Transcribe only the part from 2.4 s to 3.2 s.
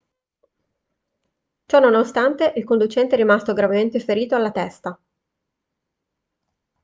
il conducente è